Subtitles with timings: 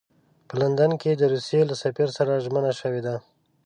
[0.47, 3.15] په لندن کې د روسیې له سفیر سره ژمنه شوې ده.